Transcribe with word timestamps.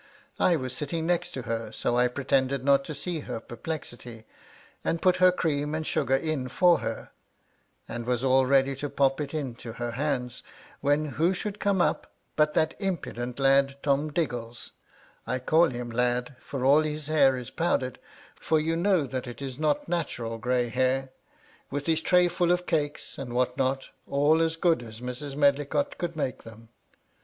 * 0.25 0.31
I 0.39 0.55
was 0.55 0.75
sitting 0.75 1.05
next 1.05 1.29
to 1.35 1.43
her, 1.43 1.71
so 1.71 1.95
I 1.95 2.07
pretended 2.07 2.63
not 2.63 2.83
to 2.85 2.95
see' 2.95 3.19
her 3.29 3.39
perplexity, 3.39 4.25
and 4.83 4.99
put 4.99 5.17
her 5.17 5.31
cream 5.31 5.75
and 5.75 5.85
sugar 5.85 6.15
in 6.15 6.47
for' 6.49 6.79
her, 6.79 7.11
and 7.87 8.07
was 8.07 8.23
all 8.23 8.47
ready 8.47 8.75
to 8.77 8.89
pop 8.89 9.21
it 9.21 9.31
into 9.31 9.73
her 9.73 9.91
hands,— 9.91 10.41
^when 10.83 11.07
who 11.07 11.35
should 11.35 11.59
come 11.59 11.81
up, 11.81 12.11
but 12.35 12.55
that 12.55 12.73
impudent 12.79 13.37
lad 13.37 13.77
'Tom 13.83 14.11
Diggles 14.11 14.71
(I 15.27 15.37
call 15.37 15.65
him 15.69 15.91
lad, 15.91 16.35
for 16.39 16.65
all 16.65 16.81
his 16.81 17.05
hair 17.05 17.37
is 17.37 17.51
pow 17.51 17.77
* 17.77 17.77
dered, 17.77 17.97
for 18.35 18.59
you 18.59 18.75
know 18.75 19.03
that 19.03 19.27
it 19.27 19.39
is 19.39 19.59
not 19.59 19.87
natural 19.87 20.39
grey 20.39 20.69
hair), 20.69 21.11
'with 21.69 21.85
his 21.85 22.01
tray 22.01 22.27
full 22.27 22.51
of 22.51 22.65
cakes 22.65 23.19
and 23.19 23.33
what 23.35 23.55
not, 23.55 23.89
all 24.07 24.41
as 24.41 24.55
good' 24.55 24.81
as 24.81 24.99
Mrs. 24.99 25.35
Medlicott 25.35 25.99
could 25.99 26.15
make 26.15 26.41
them. 26.41 26.69